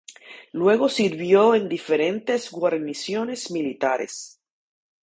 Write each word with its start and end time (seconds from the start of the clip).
Luego 0.53 0.89
sirvió 0.89 1.53
en 1.53 1.69
diferentes 1.69 2.49
guarniciones 2.49 3.51
militares. 3.51 4.41